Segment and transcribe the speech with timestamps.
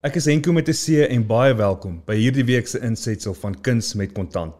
[0.00, 3.54] Ek is Henko met 'n C en baie welkom by hierdie week se insetsel van
[3.60, 4.54] Kuns met Kontant.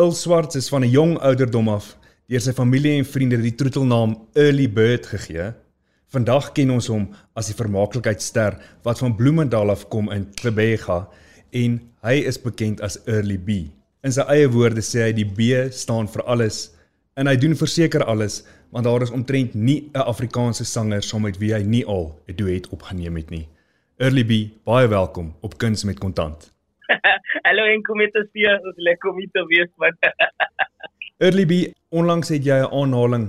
[0.00, 4.16] Il Swarts is van 'n jong ouderdom af deur sy familie en vriende die troetelnaam
[4.32, 5.52] Early Bird gegee.
[6.08, 7.04] Vandag ken ons hom
[7.34, 11.08] as die vermaaklikheidster wat van Bloemendal af kom in Klebega
[11.50, 13.68] en hy is bekend as Early B.
[14.02, 16.70] In sy eie woorde sê hy die B staan vir alles
[17.14, 21.38] en hy doen verseker alles want daar is omtrent nie 'n Afrikaanse sanger saam met
[21.38, 23.48] wie hy nie al 'n duet opgeneem het nie.
[23.98, 26.44] Early B, baie welkom op Kuns met Kontant.
[27.46, 29.96] Hallo en kom met ons hier, ons lekker om te wees man.
[31.26, 31.56] Early B,
[31.90, 33.24] onlangs het jy 'n aanhaling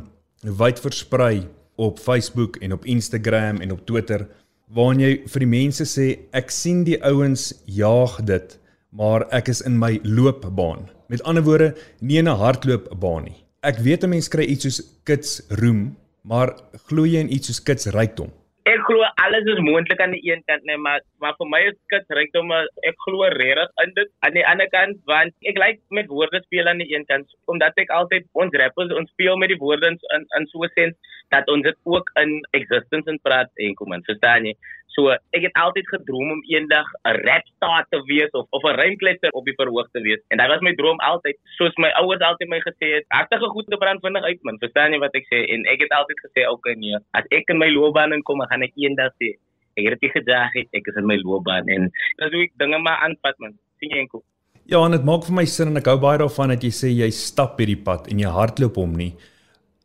[0.61, 4.27] wyd versprei op Facebook en op Instagram en op Twitter
[4.70, 8.59] waarin jy vir die mense sê ek sien die ouens jaag dit,
[8.94, 10.86] maar ek is in my loopbaan.
[11.09, 13.41] Met ander woorde, nie 'n hardloopbaan nie.
[13.66, 16.53] Ek weet 'n mens kry iets soos kits roem, maar
[16.86, 18.30] glo jy in iets soos kits rykdom?
[18.70, 21.78] Ek glo alles is moontlik aan die een kant nee maar maar vir my is
[21.94, 26.11] dit rykdom ek glo regtig in dit aan die ander kant want ek like met
[26.17, 29.61] woorde speel aan die een kant omdat ek altyd ons rappers ons speel met die
[29.64, 33.75] woorde in in so 'n sens dat ons dit ook in existence in praat en
[33.75, 34.55] kom en verstaan jy
[34.99, 39.31] So ek het altyd gedroom om eendag 'n rapstar te wees of of 'n rymkletser
[39.39, 40.21] op die verhoog te wees.
[40.27, 41.38] En dit was my droom altyd.
[41.58, 44.58] Soos my ouers altyd my gesê het, hartige goed te brand vinnig uit man.
[44.59, 45.39] Verstaan jy wat ek sê?
[45.53, 48.64] En ek het altyd gesê, "Oké okay, nee, as ek in my loopbaan inkom, gaan
[48.64, 49.38] ek eendag sê,
[49.77, 52.97] ek het dit gedag, ek is in my loopbaan." En dis hoe ek dinge maar
[52.97, 53.53] aanvat man.
[53.80, 54.23] Sien jy enkel?
[54.66, 56.88] Ja, en dit maak vir my sin en ek hou baie daarvan dat jy sê
[56.91, 59.14] jy stap hierdie pad en jy hardloop hom nie.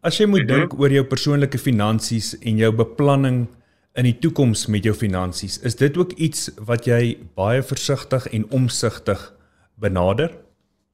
[0.05, 3.47] As jy moet dink oor jou persoonlike finansies en jou beplanning
[3.97, 5.57] in die toekoms met jou finansies.
[5.65, 9.23] Is dit ook iets wat jy baie versigtig en omsigtig
[9.81, 10.35] benader?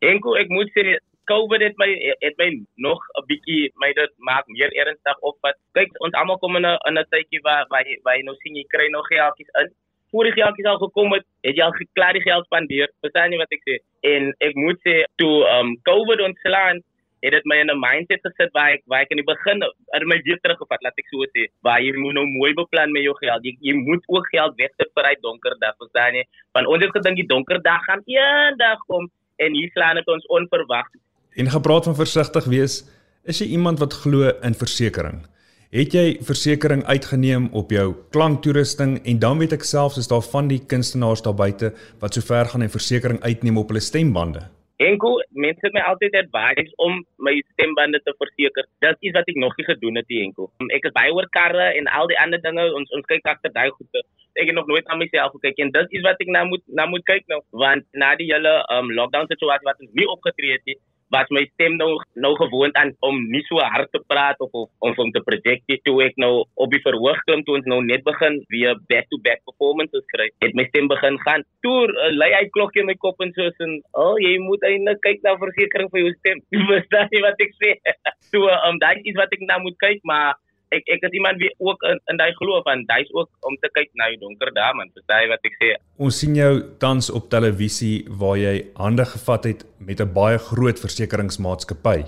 [0.07, 0.95] Enko, ek moet sê
[1.31, 1.89] COVID het my
[2.23, 2.49] het my
[2.87, 6.67] nog 'n bietjie my dit maak meer ernstig op wat kyk ons almal kom in
[6.67, 9.51] 'n in 'n tydjie waar waar jy, waar jy nou sien jy kry nog geldjies
[9.63, 9.75] in.
[10.11, 12.89] Voor die geldjies al gekom het, het jy al geklaar die geld spandeer.
[13.01, 13.75] Verstaan jy wat ek sê?
[14.03, 16.83] En ek moet sê toe um COVID ontslaan
[17.23, 19.63] het dit my in 'n mindset gesit waar ek waar ek in die begin
[19.99, 23.03] in my weer teruggevat laat ek so sê waar jy moet nou mooi beplan met
[23.03, 23.45] jou geld.
[23.45, 26.25] Jy, jy moet ook geld wegsit vir hy donker dag verstaan jy?
[26.55, 30.27] Want ons het gedink die donker dag gaan eendag kom en hier slaan dit ons
[30.27, 30.97] onverwags
[31.37, 32.83] en gepraat van versigtig wees
[33.25, 35.29] is jy iemand wat glo in versekerings
[35.71, 40.49] Het jy versekerings uitgeneem op jou klanktoerusting en dan weet ek selfs is daar van
[40.51, 41.71] die kunstenaars daar buite
[42.03, 44.49] wat sover gaan en versekerings uitneem op hulle stembande?
[44.81, 48.65] Enko, mense het my altyd advies om my stembande te verseker.
[48.81, 50.47] Dis iets wat ek nog nie gedoen het nie, Enko.
[50.73, 52.65] Ek is baie oor karre en al die ander dinge.
[52.79, 54.01] Ons ons kyk agter daai goede.
[54.41, 56.87] Ek het nog nooit aan myself gekyk en dis iets wat ek nou moet nou
[56.95, 60.65] moet kyk nou, want na die hele um lockdown situasie wat ons nie opgetree het
[60.71, 60.79] nie,
[61.11, 64.69] was my stem nou nou gewoond aan om nie so hard te praat of of
[64.79, 68.05] om om te project toe ek nou op die verhoog klim toe ons nou net
[68.07, 71.45] begin weer back to back performances kry het my stem begin gaan.
[71.67, 75.03] Toer uh, lei hy klokkie in my kop en soos en oh jy moet eintlik
[75.07, 76.45] kyk na versekerings vir jou stem.
[76.71, 77.75] Verstaan jy wat ek sê?
[78.31, 80.39] So um daai is wat ek nou moet kyk maar
[80.77, 83.71] ek ek is iemand wie ook in, in daai geloof en daai's ook om te
[83.75, 84.93] kyk na die donker dae man.
[84.95, 85.73] Verstaan jy wat ek sê
[86.07, 90.79] ons sien jou tans op televisie waar jy hande gevat het met 'n baie groot
[90.85, 91.99] versekeringsmaatskappy.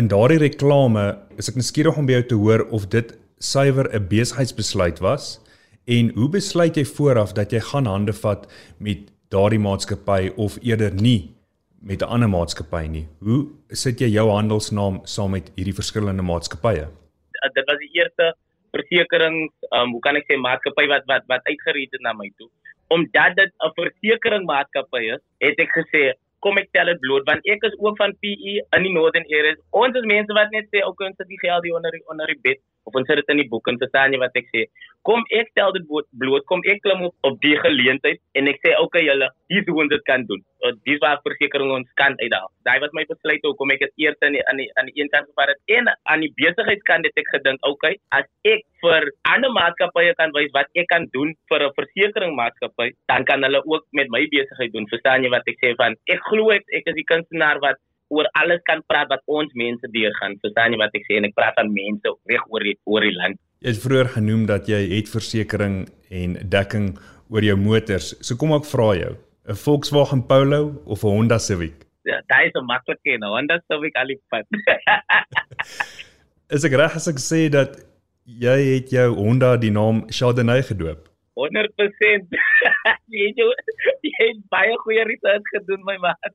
[0.00, 1.04] In daardie reklame
[1.38, 5.40] is ek nuuskierig om by jou te hoor of dit suiwer 'n besigheidsbesluit was
[5.86, 8.48] en hoe besluit jy vooraf dat jy gaan hande vat
[8.78, 11.34] met daardie maatskappy of eerder nie
[11.80, 13.06] met 'n ander maatskappy nie?
[13.20, 16.88] Hoe sit jy jou handelsnaam saam met hierdie verskillende maatskappye
[17.54, 18.34] dit was die eerste
[18.76, 22.48] versekerings, um, hoe kan ek sê maatskappy wat wat wat uitgereed het na my toe.
[22.94, 27.64] Omdat dit 'n versekeringsmaatskappy is, het ek gesê kom ek tel dit bloot want ek
[27.68, 29.58] is ook van PE in die Northern Areas.
[29.70, 32.26] Ons is mense wat net sê ook ons het die geld hier onder die, onder
[32.26, 34.66] die bed of ons sit dit in die boek en verstaan jy wat ek sê
[35.06, 38.74] kom ek stel dit bloot kom ek klim op, op die geleentheid en ek sê
[38.82, 40.42] okay julle hier hoe ons dit kan doen.
[40.64, 43.92] Uh, dis waar versekerings ons kan uitdaag daai was my besluit hoe kom ek het
[44.02, 47.22] eers die aan die aan die een kant gevaar het en aan die besigheidskant het
[47.22, 51.60] ek gedink okay as ek vir ander maatskappye kan wys wat ek kan doen vir
[51.66, 54.88] 'n versekeringsmaatskappy dan kan hulle ook met my besigheid doen.
[54.92, 55.96] Verstaan jy wat ek sê van?
[56.14, 59.90] Ek glo ek, ek is die kunstenaar wat oor alles kan praat wat ons mense
[59.94, 60.38] deurgaan.
[60.44, 63.14] Verstaan jy wat ek sê en ek praat aan mense reg oor die oor die
[63.16, 63.40] land.
[63.64, 66.92] Jy het vroeër genoem dat jy het versekerings en dekking
[67.32, 68.12] oor jou motors.
[68.20, 69.16] So kom ek vra jou,
[69.48, 71.86] 'n Volkswagen Polo of 'n Honda Civic?
[72.04, 74.46] Ja, daai is 'n maklike een, 'n Honda Civic alipad.
[76.56, 77.82] is ek reg as ek sê dat
[78.24, 81.15] jy het jou Honda die naam Chardonnay gedoop?
[81.36, 82.36] 100%
[83.12, 86.32] jy jy het baie goeie research gedoen my maat.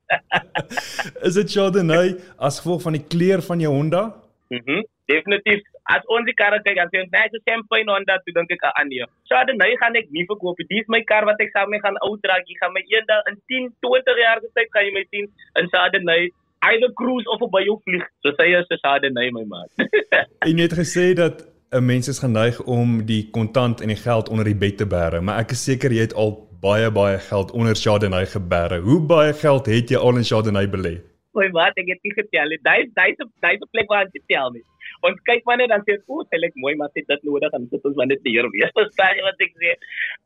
[1.28, 4.10] is dit Chardonnay as gevolg van die kleur van jou Honda
[4.52, 4.72] Mhm.
[4.78, 5.60] Mm Definitief.
[5.92, 8.78] As ons die karre kyk, as jy net so champagne on dat, dan dink ek
[8.80, 8.92] aan.
[9.28, 10.62] Sade nou gaan ek nie verkoop.
[10.70, 12.48] Dis my kar wat ek saam mee gaan ou trek.
[12.48, 15.28] Ek gaan my eendag in 10, 20 jaar se tyd gaan jy my sien
[15.60, 16.22] in nou
[16.70, 18.08] either cruise of by jou vlieg.
[18.24, 19.72] So sê jy Sade nou my maat.
[20.48, 24.30] en jy het gesê dat 'n mens is geneig om die kontant en die geld
[24.30, 27.52] onder die bed te bære, maar ek is seker jy het al baie baie geld
[27.56, 28.82] onder Chardonnay gebêre.
[28.84, 30.98] Hoe baie geld het jy al in Chardonnay belê?
[31.32, 32.60] Oei, wat ek het nie getel nie.
[32.68, 34.66] Daai daai daai plek waar jy tel nie.
[35.08, 37.86] Ons kyk wanneer dan sê, "O, dit lyk mooi, maar dit dit nodig en dit
[37.90, 39.72] is wanneer dit hier weer." Verstaan jy wat ek sê?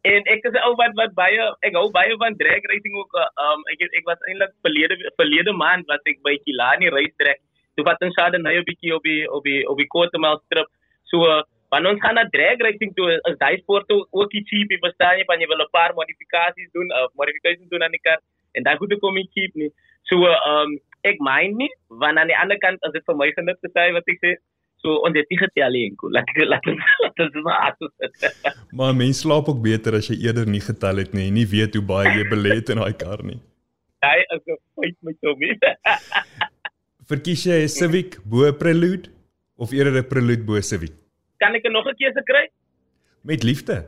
[0.02, 3.14] En ek is ou wat wat baie ek hou baie van drag racing ook.
[3.46, 7.38] Um ek ek was eintlik verlede verlede maand was ek by Kilani race track.
[7.78, 10.74] Toe wat ons hadden nou 'n bietjie op die op die op die Kotemal strip.
[11.16, 15.20] So wanneer ons gaan na drag racing toe, is daai sport ook iets cheap, verstaan
[15.20, 15.28] jy?
[15.30, 18.20] Want jy wil 'n paar modifikasies doen, uh, modifications doen aan die kar
[18.56, 19.72] en daai goede kom nie cheap nie.
[20.12, 21.72] So um ek meen nie,
[22.02, 24.36] want aan die ander kant as dit vir my genut te sê wat ek sê,
[24.84, 26.12] so ons het nie getel nie enkel.
[26.16, 27.78] Laat ek laat dit maar as
[28.78, 31.78] Maar mens slaap ook beter as jy eerder nie getel het nie en nie weet
[31.78, 33.40] hoe baie jy belê het in daai kar nie.
[34.06, 35.40] Hy is 'n fight met hom.
[37.12, 39.10] Verkies jy 'n Civic bo Prelude
[39.58, 41.05] of eerder 'n Prelude bo Civic?
[41.46, 42.50] Kan ek nog 'n keuse kry?
[43.22, 43.86] Met liefde.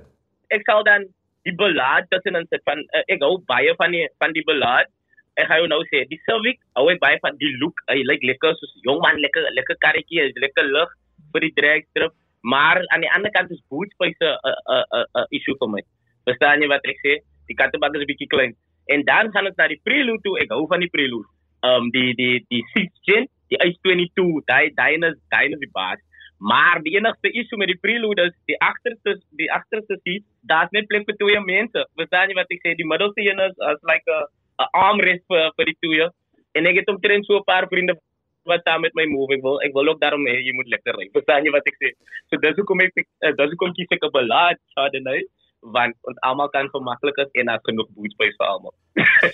[0.53, 1.09] Ek sal dan
[1.41, 4.93] die belaad tussen in sit van uh, ek hou baie van die van die belaad
[5.37, 7.81] ek gaan jou nou sê, die Civic, hou ek baie van die look.
[7.91, 10.95] Hy lyk lekker soos jong man, lekker lekker karretjie, lekker lig
[11.33, 12.15] vir die drag strip.
[12.41, 15.81] Maar aan die ander kant is bootspyse 'n 'n 'n issue vir my.
[16.29, 17.13] Verstaan jy wat ek sê?
[17.49, 18.53] Die kattebak is 'n bietjie klein.
[18.93, 20.39] En dan gaan dit na die Prelude toe.
[20.41, 21.27] Ek hou van die Prelude.
[21.63, 25.73] Ehm um, die die die 6th gen, die H22, daai daai is daai is die
[25.73, 26.01] baas.
[26.37, 30.87] Maar die enigste issue met die Prelude is die agterste die agterste seat, daar's net
[30.87, 31.85] plek vir twee mense.
[31.97, 32.75] Verstaan jy wat ek sê?
[32.77, 34.25] Die middelste een is as like 'n
[34.61, 36.05] 'n armrest vir vir die twee.
[36.53, 37.97] En ek het omtrent so 'n paar vriende
[38.45, 40.95] wat saam met my move ek wil ek wil ook daarom hê jy moet lekker
[40.95, 41.09] ry.
[41.13, 41.91] Verstaan jy wat ek sê?
[42.29, 45.21] So dis hoekom ek uh, dis hoekom kies ek 'n belaad Chardonnay
[45.61, 48.73] want ons almal kan gemaklik is en daar genoeg bootspyse vir almal.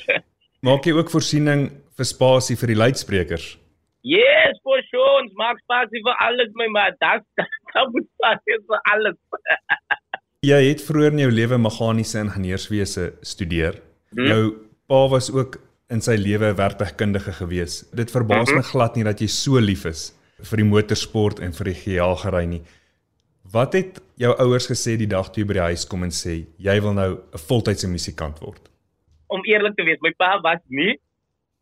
[0.67, 3.62] Maak jy ook voorsiening vir spasie vir die luidsprekers?
[4.03, 5.23] Yes, for sure.
[5.23, 6.95] Ons maak spasie vir alles my maar.
[7.00, 7.23] Das
[7.71, 9.19] daar moet spasie vir alles.
[10.51, 13.79] jy het vroeër in jou lewe meganiese ingenieurswese studeer.
[14.11, 14.27] Hmm?
[14.27, 14.44] Jou
[14.91, 15.55] pa was ook
[15.94, 17.83] in sy lewe werktuigkundige gewees.
[17.95, 18.65] Dit verbaas mm -hmm.
[18.65, 20.11] my glad nie dat jy so lief is
[20.49, 22.61] vir die motorsport en vir die gejaaggery nie.
[23.53, 26.44] Wat het jou ouers gesê die dag toe jy by die huis kom en sê
[26.57, 28.69] jy wil nou 'n voltydse musikant word?
[29.27, 30.99] Om eerlik te wees, my pa was nie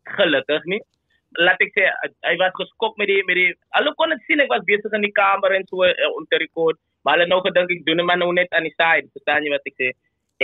[0.04, 0.80] gelukkig nie.
[1.40, 1.86] Laat ek sê
[2.28, 5.06] hy was geskok met die met die alhoewel kon dit sien ek was besig in
[5.06, 8.18] die kamer en so uh, om te rekord, maar hulle nou gedink ek doen dit
[8.22, 9.92] nou net aan die side, verstaan jy wat ek sê?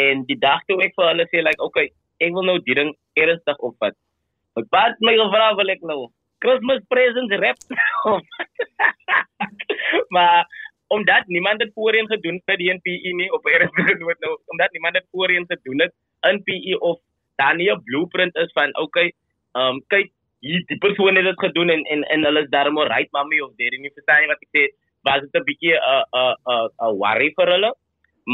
[0.04, 1.90] En die dag toe ek vir hulle sê like okay,
[2.20, 3.96] ek wil nou die ding ernstig opvat.
[4.72, 6.00] Pa het my gevra wil ek nou
[6.42, 7.58] Christmas presents rap.
[10.14, 10.46] maar
[10.88, 14.72] omdat niemand dit voorheen gedoen het by die NPE nie op ernstige noot nou omdat
[14.72, 15.94] niemand dit voorheen gedoen het
[16.30, 16.98] in PE of
[17.36, 19.12] daar nie 'n blueprint is van okay,
[19.52, 22.78] ehm um, kyk hier die persoon het dit gedoen en en en hulle is daarom
[22.78, 24.64] right mommy of there nie verstaan jy wat ek sê
[25.08, 27.70] was dit 'n bietjie 'n 'n 'n 'n worry vir hulle.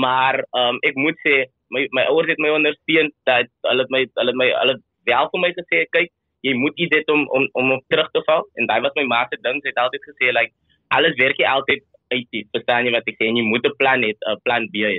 [0.05, 1.35] Maar um, ek moet sê
[1.71, 4.77] my my ouers het my ondersteun dat hulle my hulle my hulle
[5.11, 6.11] wel vir my gesê kyk
[6.47, 8.43] jy moet iets dit om om om op terug te val.
[8.55, 10.53] En daai was my ma se ding sy het altyd gesê like
[10.97, 11.83] alles werk jy altyd
[12.15, 13.25] uit dit verstaan jy wat ek sê?
[13.31, 14.99] En jy moet 'n plan hê 'n plan B hê.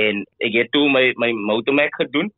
[0.00, 2.32] En ek het toe my my motormek gedoen.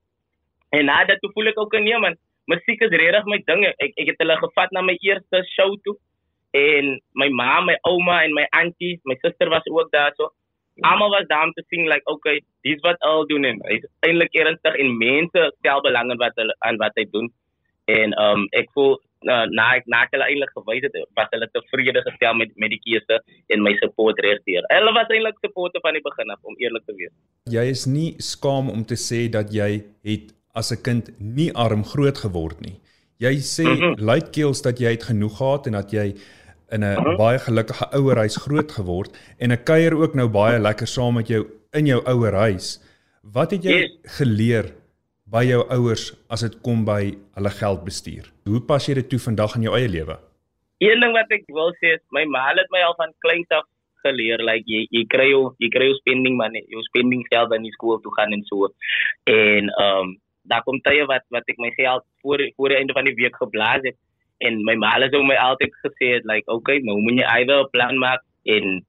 [0.77, 2.17] En na dit toe voel ek ook nee man
[2.51, 5.97] musiek is regtig my ding ek ek het hulle gevat na my eerste show toe.
[6.57, 10.31] En my ma my ouma en my auntie my suster was ook daar so.
[10.85, 14.35] Almal was daar om te sien like okay dis wat al doen en hy's eintlik
[14.43, 17.29] ernstig en mense stel belang in wat hulle aan wat hy doen.
[17.97, 22.03] En um ek voel uh, na ek na hulle eintlik gewys het was hulle tevrede
[22.07, 23.21] gestel met met die keuse
[23.55, 26.97] en my support regdeur hulle was eintlik supporte van die begin af om eerlik te
[27.01, 27.15] wees.
[27.57, 29.71] Jy is nie skaam om te sê dat jy
[30.11, 32.81] het as 'n kind nie arm groot geword nie
[33.19, 33.95] jy sê mm -hmm.
[33.99, 36.15] luidkeels dat jy het genoeg gehad en dat jy
[36.71, 37.17] in 'n uh -huh.
[37.17, 41.47] baie gelukkige ouerhuis groot geword en ek kuier ook nou baie lekker saam met jou
[41.73, 42.83] in jou ouerhuis.
[43.23, 43.99] Wat het jy yes.
[44.19, 44.75] geleer
[45.25, 48.33] by jou ouers as dit kom by hulle geldbestuur?
[48.45, 50.19] Hoe pas jy dit toe vandag in jou eie lewe?
[50.79, 53.65] Een ding wat ek wil sê is my ma het my al van kleins af
[54.05, 57.71] geleer like jy jy kry jou jy kry jou spending money, jou spending geld wanneer
[57.71, 58.69] jy skool toe gaan en so.
[59.25, 60.17] En ehm um,
[60.51, 63.37] daar kom tye wat wat ek my geld voor voor die einde van die week
[63.43, 63.99] geblaas het
[64.47, 67.73] en my ma het my altyd gesê het like okay nou moet jy either 'n
[67.73, 68.23] plan maak
[68.57, 68.85] en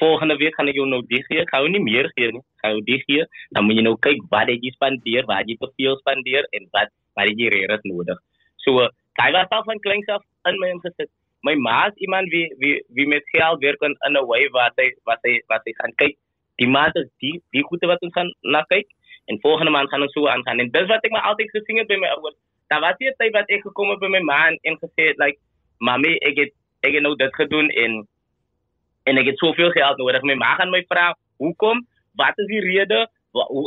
[0.00, 1.44] volgende week gaan ek jou nou dis gee.
[1.52, 2.42] Gou nie meer gee nie.
[2.64, 3.26] Gou dis gee.
[3.56, 6.92] Dan moet jy nou kyk wat jy spandeer wat jy te veel spandeer en wat
[7.18, 8.20] wat jy regtig nodig.
[8.64, 8.86] So
[9.20, 11.10] daai was al van kleins af in my ingesit.
[11.46, 14.88] My ma is iemand wie wie wie met geld werk in, 'n way wat hy
[15.10, 16.16] wat hy wat hy gaan kyk.
[16.60, 18.88] Die maat is die die goede wat ons gaan na kyk
[19.30, 20.58] en volgende maand gaan ons so aangaan.
[20.62, 22.38] En dis wat ek my altyd gesien het by my ouers.
[22.72, 25.38] Daar was hier tyd wat ek gekom het by my ma en gesê het like
[25.78, 26.52] mami ek het
[26.86, 28.02] ek het nou dit gedoen en
[29.10, 30.26] en ek het soveel geld nodig.
[30.26, 31.86] My ma gaan my vra hoekom?
[32.18, 33.06] Wat is die rede?
[33.32, 33.66] Hoe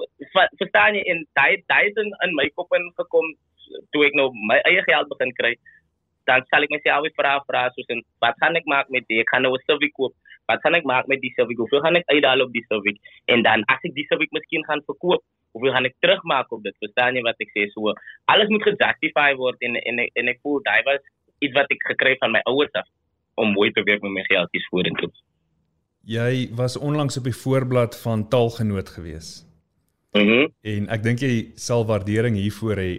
[0.59, 3.31] verstaan jy daai daai het in, in my kop ingekom
[3.95, 5.55] toe ek nou my eie geld begin kry
[6.27, 9.19] dan sal ek myself vra vra soos en wat gaan ek maak met dit?
[9.23, 10.13] Ek gaan nou 'n Civic koop.
[10.47, 11.57] Wat gaan ek maak met die Civic?
[11.57, 12.97] Hoeveel gaan ek uithaal op die Civic?
[13.27, 15.23] En dan as ek die Civic miskien gaan verkoop,
[15.53, 16.75] hoeveel gaan ek terugmaak op dit?
[16.81, 17.67] Verstaan jy wat ek sê?
[17.73, 17.93] So
[18.33, 21.01] alles moet gejustify word en en en ek voel daai was
[21.43, 22.89] iets wat ek gekry van my ouers af
[23.41, 25.09] om mooi te werk met my geldjies vorentoe.
[26.05, 29.45] Jy was onlangs op die voorblad van Taalgenoot gewees.
[30.13, 30.29] Mhm.
[30.29, 32.91] Mm en ek dink jy sal waardering hiervoor hê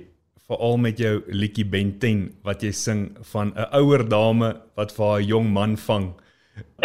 [0.44, 5.22] veral met jou liedjie Benten wat jy sing van 'n ouer dame wat vir haar
[5.22, 6.14] jong man vang.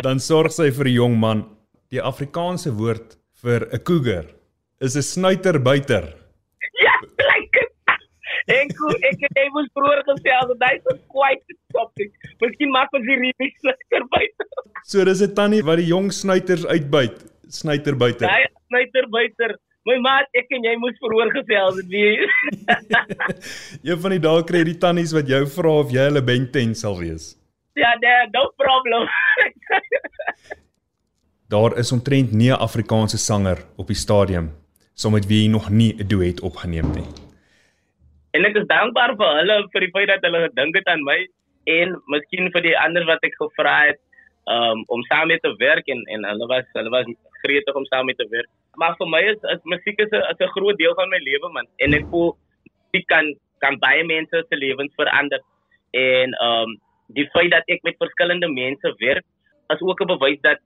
[0.01, 1.45] Dan sorg sy vir 'n jong man.
[1.91, 4.38] Die Afrikaanse woord vir 'n cougar
[4.79, 6.13] is 'n snuiterbuiter.
[6.81, 7.69] Ja, like
[8.49, 8.71] Ek
[9.05, 12.09] ek ek was vroeër gesê as dit is quite topic.
[12.41, 14.47] Miskien maak ons hier remix snuiterbuiter.
[14.83, 17.17] So dis 'n tannie wat die jong snuiters uitbuit.
[17.47, 18.25] Snuiterbuiter.
[18.25, 19.53] Ja, snuiterbuiter.
[19.85, 22.17] My maat, ek en jy moes verhoor gesels het wie.
[23.89, 26.97] Een van die dae kry die tannies wat jou vra of jy hulle benten sal
[26.97, 27.37] wees.
[27.75, 29.07] Ja, nee, no problem.
[31.53, 34.58] Daar is omtrent nie 'n Afrikaanse sanger op die stadium
[34.99, 37.09] saam met wie jy nog nie 'n duet opgeneem het nie.
[38.35, 41.19] En ek is dankbaar vir hulle vir die feit dat hulle gedink het aan my
[41.65, 43.99] en miskien vir die ander wat ek gevra het
[44.55, 47.07] um, om saam mee te werk en en hulle was hulle was
[47.43, 48.49] gretig om saam mee te werk.
[48.75, 51.67] Maar vir my is, is musiek is 'n 'n groot deel van my lewe man
[51.77, 52.37] en ek voel
[52.91, 53.25] dit kan
[53.59, 55.41] kan baie mense se lewens verander.
[55.91, 59.25] En ehm um, die feit dat ek met verskillende mense werk
[59.73, 60.59] is ook 'n bewys dat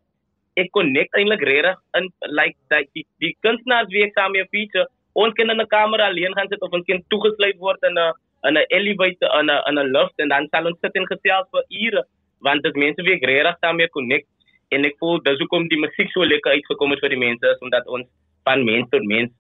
[0.62, 4.88] ek connect eintlik regtig in like dat die die kunstenaars wie ek saam mee feature
[5.24, 8.14] ons kan in 'n kamer alleen gaan sit of ons kan toegesluit word in 'n
[8.48, 11.48] in 'n elevator in 'n in 'n lift en dan sal ons sit en gesels
[11.54, 12.04] vir ure
[12.48, 14.28] want dit mense wie ek regtig daarmee connect
[14.76, 17.64] en ek voel dis hoekom die musiek so lekker uitgekom het vir die mense is
[17.66, 18.08] omdat ons
[18.48, 19.32] van mens tot mens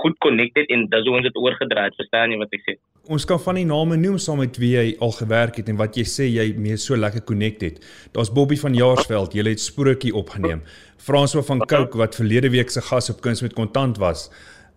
[0.00, 2.76] goed connected en dis hoe ons dit oorgedra het verstaan jy wat ek sê
[3.10, 5.96] Ons kan van die name noem saam met wie jy al gewerk het en wat
[5.98, 7.80] jy sê jy mee so lekker connected.
[8.14, 10.60] Daar's Bobby van Jaarsveld, jy het sprokie opgeneem.
[11.02, 14.28] François van Cooke wat verlede week se gas op Kuns met Kontant was,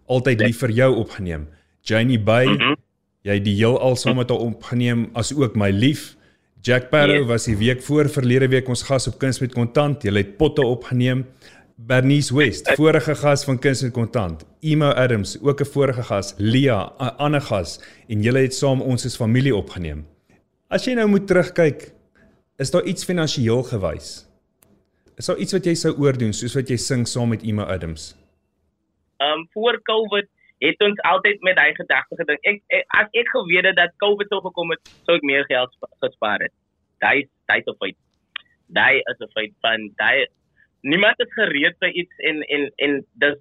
[0.10, 1.46] altyd lief vir jou opgeneem.
[1.86, 2.50] Janie Bay,
[3.22, 6.16] jy het die heel al saam met haar opgeneem as ook my lief.
[6.66, 7.30] Jack Parow yes.
[7.30, 10.02] was die week voor verlede week ons gas op Kuns met Kontant.
[10.02, 11.28] Jy het potte opgeneem.
[11.78, 14.46] Bernice West, vorige gas van Kuns met Kontant.
[14.64, 16.34] Emo Adams, ook 'n vorige gas.
[16.38, 20.08] Lia, 'n ander gas en julle het saam ons as familie opgeneem.
[20.70, 21.92] As jy nou moet terugkyk,
[22.58, 24.26] is daar iets finansiëel gewys?
[25.16, 28.16] Is daar iets wat jy sou oordoen soos wat jy sing saam met Emo Adams?
[29.18, 30.28] Um, voor Covid
[30.60, 32.40] het ons altyd met daai gedagte gedink.
[32.42, 35.76] Ek, ek as ek geweet het dat COVID sou gekom het, sou ek meer geld
[36.00, 36.54] gespaar het.
[37.00, 37.98] Daai daai is 'n feit.
[38.68, 40.26] Daai is 'n feit van daai
[40.86, 43.38] niemand is gereed vir iets en en en dis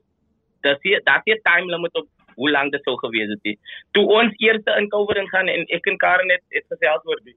[0.66, 3.42] dis hier daar is 'n time limit op hoe lank dit sou gewees het.
[3.42, 3.58] Nie.
[3.92, 7.36] Toe ons eerste in COVID ingaan en ek en Karen het het gesels oor dit.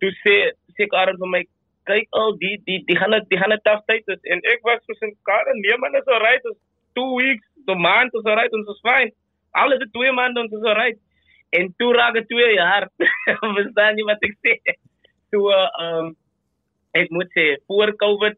[0.00, 0.36] Toe sê
[0.76, 1.42] sê Karen vir my
[1.90, 4.80] kyk al die die die gaan die gaan 'n tough tyd is en ek was
[4.86, 6.44] so sin Karen nee man is alright.
[6.44, 6.60] It's
[6.94, 9.12] 2 weeks, the month is alright and it's fine.
[9.52, 10.98] Alles is 2 maande en it's alright.
[11.50, 12.88] En toe raak dit 2 jaar.
[13.58, 14.54] Verstaan jy wat ek sê?
[15.30, 16.16] Toe ehm um,
[16.92, 18.36] ek moet sê voor COVID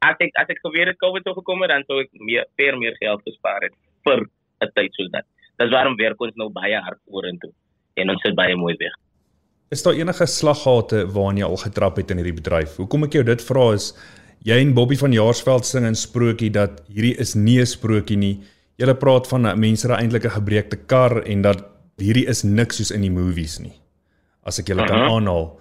[0.00, 2.78] as ek as ek geweet het COVID sou gekom het, dan sou ek meer veel
[2.80, 3.74] meer geld gespaar het
[4.08, 4.24] vir
[4.64, 5.26] 'n tyd soos dit.
[5.60, 7.52] Dis waarom werk ons nou baie hard vorentoe
[7.96, 8.94] en ons sit baie mooi weg.
[9.70, 12.76] Is daar enige slaggate waarna jy al getrap het in hierdie bedryf?
[12.76, 13.92] Hoekom ek jou dit vra is
[14.42, 18.40] jy en Bobby van Jaarsveld sing in sprokie dat hierdie is nie 'n sprokie nie.
[18.78, 21.64] Julle praat van mense wat eintlik 'n gebreekte kar en dat
[21.98, 23.76] hierdie is niks soos in die movies nie.
[24.42, 24.96] As ek julle uh -huh.
[24.96, 25.60] kan aanhaal.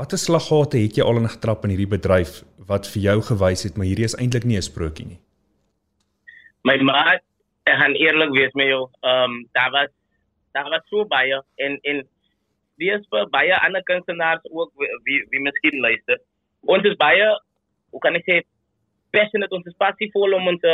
[0.00, 2.38] Watter slaggate het jy al in getrap in hierdie bedryf
[2.70, 5.18] wat vir jou gewys het maar hierdie is eintlik nie 'n sprokie nie.
[6.64, 7.20] My maat,
[7.68, 8.88] ek gaan eerlik wees met jou.
[9.04, 9.90] Ehm um, daar was
[10.54, 12.00] daar was so baie en en
[12.78, 14.72] wie is vir baie ander kunstenaars ook
[15.04, 16.16] wie wie miskien luister.
[16.64, 17.28] Ons is baie
[17.90, 18.40] hoe kan ek sê
[19.12, 20.64] passionate ons is passievol om ons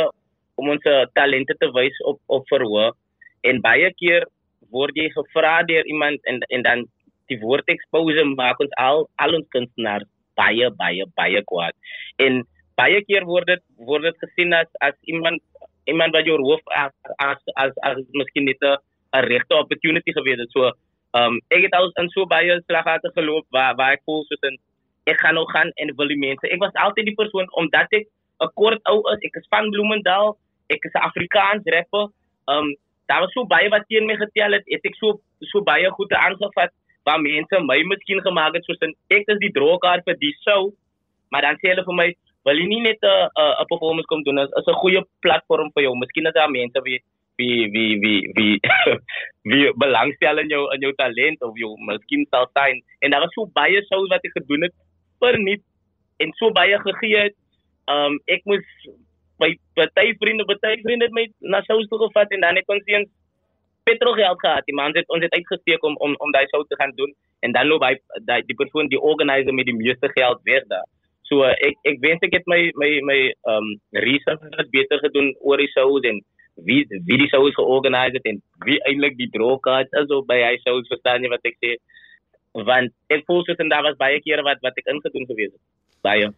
[0.55, 2.95] om ons talente te wys op op verhoor
[3.41, 4.23] en baie keer
[4.71, 6.87] word jy gevra deur iemand en en dan
[7.29, 11.75] die woord expose maak ons al al ons kunstenaars baie baie baie kwaad.
[12.17, 12.43] En
[12.77, 15.41] baie keer word dit word dit gesien as as iemand
[15.87, 18.77] iemand wat jou hoof as as as, as miskien net 'n
[19.31, 20.51] regte opportunity gewees het.
[20.51, 20.71] So
[21.17, 24.57] Um ek het al in so baie slaggate geloop waar waar ek voel soos 'n
[25.11, 26.45] ek gaan nou gaan en wil die mense.
[26.51, 28.05] Ek was altyd die persoon omdat ek
[28.43, 29.21] 'n kort ou is.
[29.27, 30.37] Ek is van Bloemendal.
[30.69, 32.05] Ek is 'n Afrikaans rapper.
[32.53, 32.75] Um
[33.07, 34.65] daar was so baie wat teen my getel het.
[34.65, 35.19] Het ek so
[35.51, 36.71] so baie goede aangevat
[37.07, 40.73] waar mense my miskien gemaak het soos 'n ek is die droogkaart vir die show.
[41.31, 42.09] Maar dan sê hulle vir my,
[42.45, 43.29] wil jy nie net 'n
[43.61, 45.93] 'n performance kom doen as 'n goeie platform vir jou.
[45.95, 46.99] Miskien is daar mense wie
[47.37, 48.55] wie wie wie wie
[49.51, 53.33] wie belangstel in jou in jou talent of jou miskien sal sien en daar was
[53.33, 54.73] so baie shows wat ek gedoen het
[55.21, 55.59] per nie
[56.19, 57.35] en so baie gegee het.
[57.93, 58.65] Um ek moes
[59.37, 62.93] by baie vriende, baie vriende het my na shows toe gevat en dan het ons
[62.93, 63.09] eens
[63.87, 64.67] petrol geld gehad.
[64.67, 67.13] Die man het ons het uitgesteek om om om daai show te gaan doen
[67.45, 67.93] en dan loop hy
[68.29, 70.87] die, die persoon die organiser met die meeste geld weg daar.
[71.29, 73.19] So ek ek wens ek het my my my
[73.53, 73.75] um
[74.07, 76.23] research beter gedoen oor die shows en
[76.65, 80.55] wie wie die shows georganiseer het en wie eintlik die drawcards is op by hy
[80.63, 81.75] shows verstaan jy wat ek sê
[82.69, 85.63] want ek voel soos en daar was baie kere wat wat ek ingedoen gewees het
[86.07, 86.31] baie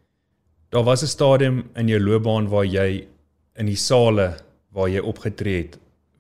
[0.76, 3.08] daar was 'n stadium in jou loopbaan waar jy
[3.56, 4.28] in die sale
[4.76, 5.80] waar jy opgetree het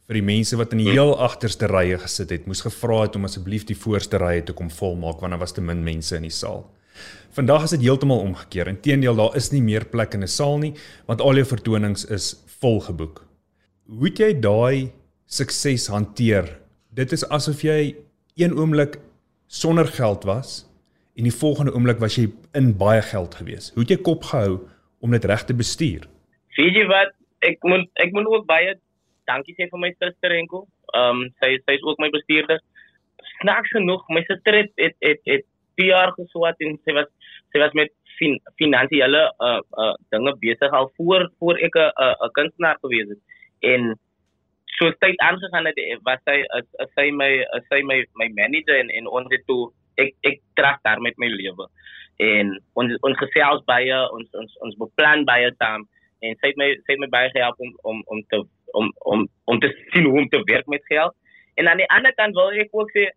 [0.10, 3.30] vir die mense wat in die heel agterste rye gesit het moes gevra het om
[3.30, 6.34] asseblief die voorste rye te kom volmaak want daar was te min mense in die
[6.34, 6.66] saal
[7.38, 8.68] Vandag is dit heeltemal omgekeer.
[8.72, 10.74] Inteendeel, daar is nie meer plek in 'n saal nie
[11.08, 13.25] want al jou vertonings is vol geboek.
[13.88, 14.92] Hoe het jy daai
[15.25, 16.60] sukses hanteer?
[16.92, 17.96] Dit is asof jy
[18.36, 19.00] een oomblik
[19.48, 20.66] sonder geld was
[21.16, 23.72] en die volgende oomblik was jy in baie geld gewees.
[23.74, 24.68] Hoe het jy kop gehou
[25.00, 26.08] om dit reg te bestuur?
[26.58, 27.13] Weet jy wat?
[27.39, 28.75] Ek moet ek moet ook baie
[29.30, 30.66] dankie sê vir my suster Enko.
[30.98, 32.60] Ehm sy sy is ook my bestuurder.
[33.40, 35.46] Snaaks genoeg, my suster het het het, het
[35.80, 37.10] 2 jaar geswat en sy was
[37.54, 42.16] sy was met fin, finansiële uh uh dinge besig al voor voor ek 'n 'n
[42.26, 43.22] uh, kunstenaar gewees het.
[43.74, 44.00] En
[44.78, 48.76] so tyd aangegaan het was sy as, as sy my as sy my my manager
[48.80, 49.72] en en ons het toe
[50.04, 51.66] ek ek trek daar met my lewe.
[52.20, 52.46] En
[52.80, 55.88] ons ons gesels baie ons ons ons beplan baie saam
[56.22, 59.28] en sy het my sy het my baie gehelp om om om te om om
[59.46, 61.16] om te sien hoe om te werk met geld.
[61.56, 63.10] En aan die ander kant wil ek ook sê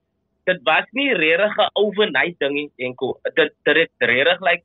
[0.51, 4.65] dit was nie regtig 'n overnight ding nie enkel dit dit het regtig like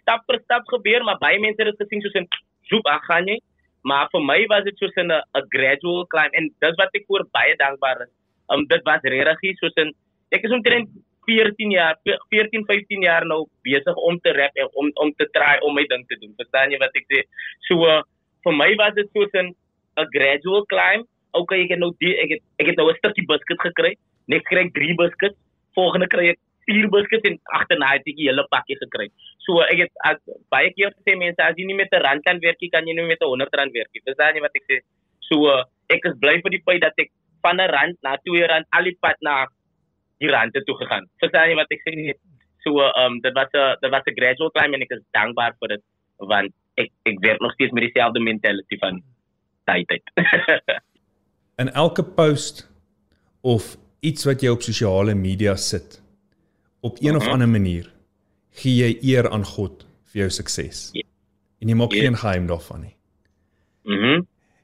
[0.00, 2.28] stap per stap gebeur maar baie mense het dit gesien soos 'n
[2.70, 3.38] soep ag gaan jy?
[3.82, 7.24] Maar vir my was dit soos 'n 'n gradual climb en dis wat ek voor
[7.32, 8.12] baie dankbaar is.
[8.50, 9.92] Um dit was regtig soos 'n
[10.30, 10.88] ek is omtrent
[11.26, 11.94] 14 jaar
[12.30, 15.84] 14 15 jaar nou besig om te rap en om om te try om my
[15.86, 16.34] ding te doen.
[16.36, 17.22] Verstaan jy wat ek sê?
[17.68, 18.02] So uh,
[18.44, 19.54] vir my was dit soos 'n
[19.96, 23.26] 'n gradual climb okay ek het nou die ek het ek het nou 'n stukkie
[23.26, 23.92] biscuit gekry
[24.32, 25.38] net kry ek 3 biscuits,
[25.78, 29.06] volgende kry ek 4 biscuits en agterna het ek 'n hele pakkie gekry.
[29.46, 30.18] So ek het as,
[30.50, 32.94] baie keer gesê mense as jy nie met 'n rand kan werk nie, kan jy
[32.94, 34.02] nie met 'n 100 rand werk nie.
[34.06, 34.76] Dis dan nie wat ek sê.
[35.28, 35.62] So
[35.94, 37.10] ek is bly vir die feit dat ek
[37.42, 39.46] van 'n rand na 2 rand al die pad na
[40.18, 41.06] die rand toe gegaan.
[41.20, 42.14] Verstaan jy wat ek sê?
[42.64, 45.54] So ehm um, dit was 'n dit was 'n gradual climb en ek is dankbaar
[45.60, 45.82] vir dit
[46.18, 49.02] want ek ek werk nog steeds met dieselfde mentality van
[49.66, 50.12] tyd tyd.
[51.62, 52.64] in elke post
[53.40, 56.00] of iets wat jy op sosiale media sit
[56.80, 57.16] op een uh -huh.
[57.16, 57.32] of mhm.
[57.32, 57.92] ander manier
[58.60, 60.90] gee jy eer aan God vir jou sukses.
[60.92, 61.04] Yeah.
[61.60, 62.04] En jy maak yeah.
[62.04, 62.96] geen geheim daarvan nie.
[63.82, 64.22] Mhm.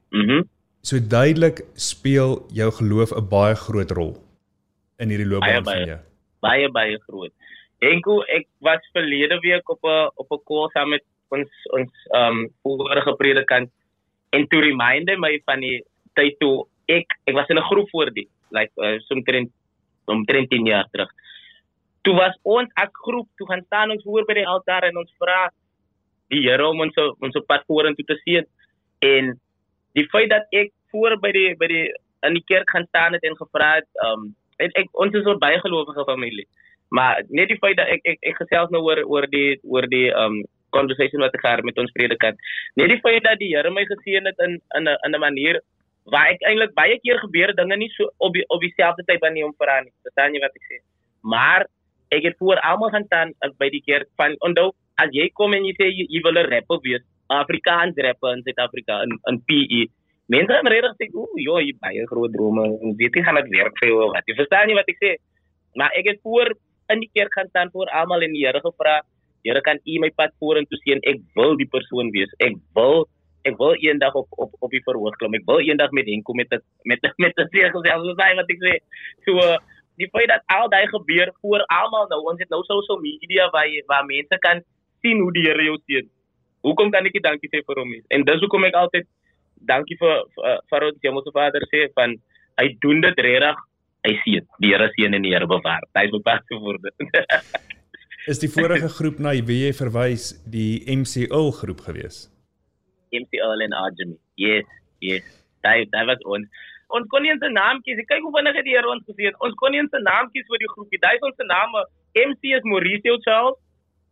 [0.09, 0.43] Mhm.
[0.81, 4.17] So duidelik speel jou geloof 'n baie groot rol
[4.97, 5.99] in hierdie loopbaan van jou.
[6.39, 7.31] Baie baie groot.
[7.79, 12.37] Enko ek was verlede week op 'n op 'n koel saam met ons ons ehm
[12.37, 13.71] um, vorige predikant
[14.33, 15.81] en toe reminder my van die
[16.17, 19.51] tyd toe ek ek was in 'n groep voor die like uh, omtrent
[20.05, 21.09] omtrent 10 jaar terug.
[22.03, 25.13] Toe was ons as groep toe gaan staan ons voor by die altaar en ons
[25.19, 25.49] vra
[26.29, 28.45] die Here om ons ons pad vorentoe te sien
[28.99, 29.33] en
[29.93, 31.85] die feit dat ek voor by die by die
[32.27, 35.39] in die kerk gaan staan het en gevra het um ek, ek ons is 'n
[35.39, 36.47] baie gelowige familie.
[36.89, 40.09] Maar net die feit dat ek ek, ek gesels nou oor oor die oor die
[40.13, 40.43] um
[40.75, 42.37] conversation wat ek gehad met ons predikant.
[42.79, 45.61] Net die feit dat die Here my geseën het in in 'n in 'n manier
[46.11, 49.45] waar ek eintlik baie keer gebeur dinge nie so op die, op dieselfde tyd wanneer
[49.45, 49.93] om vra nie.
[50.03, 50.77] Verstaan jy wat ek sê?
[51.23, 51.65] Maar
[52.11, 55.65] ek het voor almal gaan staan by die kerk van onthou as jy kom en
[55.65, 59.87] jy sê jy, jy wil 'n rapper wees, Afrikaans rapper in Suid-Afrika in in PE.
[60.27, 62.63] Mense het regtig sê, "O, joh, jy baie groot drome.
[62.97, 65.15] Weet jy gaan dit werk vir jou wat?" Jy verstaan nie wat ek sê?
[65.75, 66.53] Maar ek het voor
[66.89, 69.01] in die kerk gaan staan voor almal en die Here gevra,
[69.43, 70.99] "Here, kan U my pad vorentoe sien?
[71.03, 72.31] Ek wil die persoon wees.
[72.39, 73.07] Ek wil
[73.43, 75.35] ek wil eendag op op op die verhoog klim.
[75.35, 78.07] Ek wil eendag met Henko met het, met met die seël gesels.
[78.07, 78.75] Dis baie wat ek sê.
[79.27, 79.57] So
[80.01, 83.67] die feit dat al daai gebeur voor almal nou, ons het nou social media waar
[83.91, 84.63] waar mense kan
[85.01, 86.09] sien hoe die Here jou sien.
[86.63, 88.01] Hoekom kan ek nie dankie sê vir hom nie?
[88.09, 89.07] En dis hoekom ek altyd
[89.67, 92.15] dankie vir vir, vir ons Hemelse Vader sê van
[92.61, 93.59] hy doen dit regtig
[94.07, 95.83] hy sien die Here sien en die Here bewaar.
[95.95, 96.95] Hy is bepaald woorde.
[98.27, 102.27] is die vorige groep na wie jy verwys die MCL groep gewees?
[103.11, 104.15] MCL en Arjemi.
[104.39, 104.67] Yes,
[105.03, 105.25] yes.
[105.65, 106.47] Daai daai was ons.
[106.93, 107.99] Ons kon nie eens 'n naam kies.
[108.07, 109.31] Kyk hoe vinnig het die Here ons gesê.
[109.39, 110.99] Ons kon nie eens 'n naam kies vir die groepie.
[110.99, 111.83] Daai is ons se name.
[112.15, 113.57] MC is Mauricio Charles.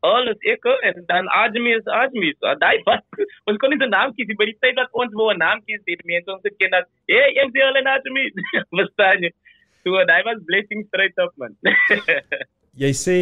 [0.02, 2.34] Al is ek en dan Arjemi is Arjemi.
[2.40, 3.02] So daai was
[3.48, 5.82] ons kon nie 'n naam kies by die tyd dat ons wou 'n naam kies.
[5.86, 8.26] Dit mense ons ken dat hey MCL en Arjemi.
[8.78, 9.32] Verstaan jy?
[9.84, 11.56] So daai was blessing straight up man.
[12.84, 13.18] jy sê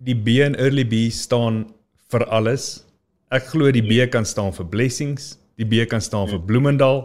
[0.00, 1.66] die B in early B staan
[2.10, 2.86] vir alles.
[3.30, 7.04] Ek glo die B kan staan vir blessings, die B kan staan vir Bloemendal.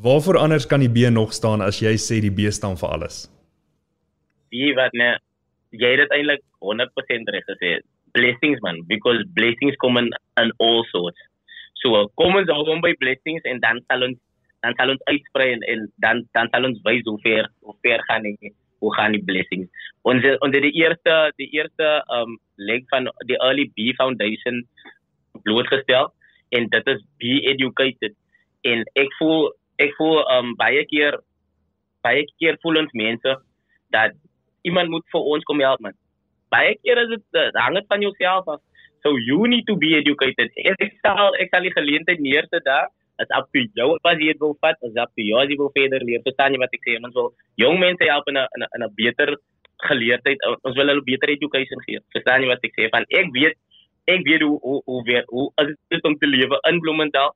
[0.00, 3.26] Waarvoor anders kan die B nog staan as jy sê die B staan vir alles?
[4.50, 5.20] Wie wat net
[5.70, 7.78] jy het dit eintlik 100% reg gesê.
[8.16, 11.20] Blessings man, because blessings kom in, in all sorts.
[11.82, 14.18] So kom ons hou hom by blessings en dan sal ons
[14.60, 18.02] dan sal ons uitsprei en, en dan dan sal ons wys hoe ver hoe ver
[18.08, 19.68] gaan die hoe gaan die blessings.
[20.08, 24.62] Ons ons die eerste die eerste um leg van die early B foundation
[25.44, 26.10] blootgestel
[26.56, 28.16] en dit is be educated
[28.68, 29.50] en ek voel
[29.84, 31.18] ek voel um baie keer
[32.06, 33.36] baie keer voel ons mense
[33.96, 34.16] dat
[34.68, 35.96] iemand moet vir ons kom help man.
[36.52, 38.60] Baie keer is dit hang dit van jouself af.
[39.04, 40.52] So you need to be educated.
[40.56, 42.88] Ek sal ek sal die geleentheid neersit daar
[43.22, 45.72] is up to jou wat jy wil vat, is up to jou as jy wil
[45.76, 46.22] verder leer.
[46.26, 46.98] Verstaan jy wat ek sê?
[47.00, 49.36] Ons wil jong mense help in 'n in 'n beter
[49.88, 50.38] geleerdheid.
[50.62, 52.00] Ons wil hulle beter education gee.
[52.14, 52.90] Verstaan jy wat ek sê?
[52.96, 53.56] Van ek weet
[54.06, 57.34] ek weet hoe hoe hoe weer hoe as dit om te lewe in Bloemendal.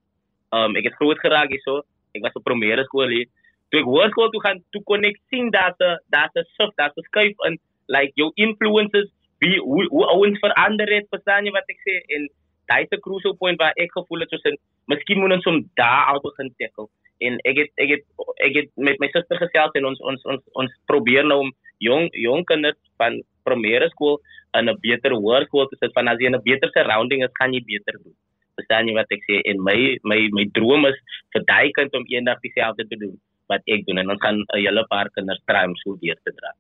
[0.53, 1.83] Um ek het groot geraak hierso.
[2.15, 3.29] Ek was op primêre skool hier.
[3.71, 7.07] Toe ek hoërskool toe gaan, toe kon ek sien dat dat 'n shift, dat 'n
[7.11, 11.81] skuif in like jou influences wie hoe hoe ouens verander het, verstaan jy wat ek
[11.87, 11.95] sê?
[12.17, 12.29] En
[12.71, 14.59] daai 'n crucial point waar ek gevoel het soos in
[14.93, 16.89] miskien moet ons hom daar al begin tackle.
[17.21, 18.05] En ek het ek het
[18.47, 22.09] ek het met my suster gesels en ons ons ons ons probeer nou om jong
[22.13, 24.21] jong kinders van primêre skool
[24.59, 27.53] in 'n beter hoërskool te sit van as jy in 'n beter surrounding is gaan
[27.53, 28.17] jy beter doen
[28.57, 29.43] verstaan jy wat ek sê?
[29.51, 29.79] En my
[30.11, 30.99] my my droom is
[31.35, 33.15] vir daai kind om eendag dieselfde te doen
[33.53, 36.33] wat ek doen en ons gaan 'n hele paar kinders kry om so deur te
[36.39, 36.53] dra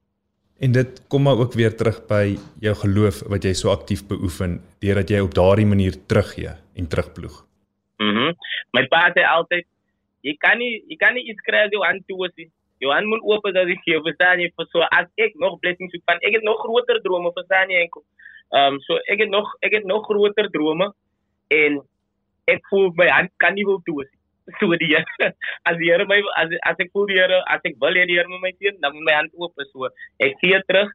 [0.64, 4.60] En dit kom maar ook weer terug by jou geloof wat jy so aktief beoefen
[4.80, 7.36] deurdat jy op daardie manier teruggee en terugploeg.
[7.98, 8.08] Mhm.
[8.10, 8.36] Mm
[8.74, 9.66] My pa sê altyd
[10.26, 12.48] jy kan nie jy kan nie iets kry as jy aan toe is.
[12.82, 15.92] Jy aan moet oop as jy hier verstaan jy vir so as ek nog blessings
[15.94, 18.02] soek van ek het nog groter drome verstaan jy enkel.
[18.56, 20.90] Ehm um, so ek het nog ek het nog groter drome
[21.60, 21.80] en
[22.56, 24.10] ek voel my hand kan nie wil toe is
[24.60, 25.32] so die Here
[25.68, 28.18] as die Here my as as ek voel die Here as ek wil hê die
[28.18, 29.90] Here moet my sien dan moet my hand oop is so
[30.26, 30.92] ek gee terug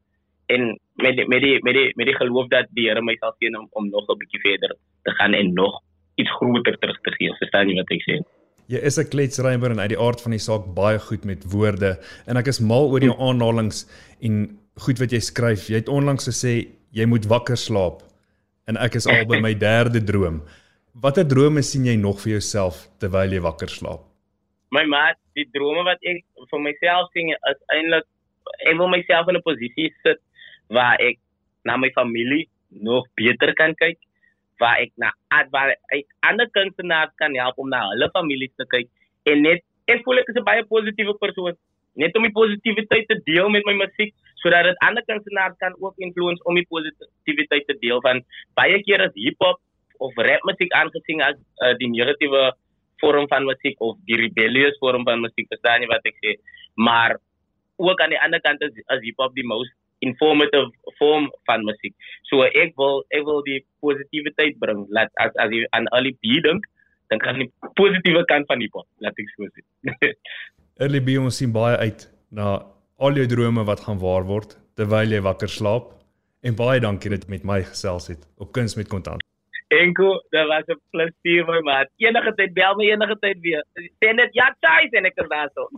[0.49, 3.35] en met die, met die met die met die geloof dat die Here my sal
[3.37, 5.81] sien om om nog 'n bietjie verder te gaan en nog
[6.21, 8.19] iets groter terug te gee verstaan jy wat ek sê
[8.69, 11.97] Jy is 'n kletsrymer en uit die aard van die saak baie goed met woorde.
[12.27, 13.85] En ek is mal oor jou aanhalinge
[14.21, 15.69] en goed wat jy skryf.
[15.69, 18.03] Jy het onlangs gesê jy moet wakker slaap.
[18.67, 20.43] En ek is al by my derde droom.
[20.99, 24.01] Watter drome sien jy nog vir jouself terwyl jy wakker slaap?
[24.75, 28.07] My maat, die drome wat ek vir myself sien is eintlik
[28.67, 30.19] ek wil myself in 'n posisie sit
[30.67, 31.15] waar ek
[31.63, 33.95] na my familie nog beter kan kyk,
[34.59, 35.13] waar ek na
[35.55, 38.89] waar ek ander kunstenaars kan help om na hulle families te kyk
[39.31, 41.55] en net ek voel ek is 'n baie positiewe persoon
[41.95, 45.95] net om die positiwiteit te deel met my musiek sodat dit ander kunstenaars kan ook
[45.97, 48.23] influence om die positiwiteit te deel van
[48.59, 49.59] baie keer is hip hop
[49.99, 52.49] of rap musiek aangesien as uh, die negatiewe
[53.01, 56.35] vorm van musiek of die rebellious vorm van musiek verstaan jy wat ek sê?
[56.75, 57.17] Maar
[57.79, 59.71] ook aan die ander kant is as hip hop die most
[60.05, 61.95] informative vorm van musiek.
[62.31, 66.15] So ek wil ek wil die positiwiteit bring laat as as jy aan al die
[66.23, 66.67] beat dink
[67.09, 69.63] dan kan die positiewe kant van hip hop laat ek so sê.
[70.83, 72.59] Early B ons sien baie uit na
[72.99, 75.95] al jou drome wat gaan waar word terwyl jy wakker slaap.
[76.39, 79.23] En baie dankie dat jy met my gesels het op kuns met kontant
[79.69, 81.89] Enko, dit was 'n plesier my maat.
[81.97, 83.63] Enige tyd bel my enige tyd weer.
[84.01, 85.69] Sê net ja, tyd en ek is daar so.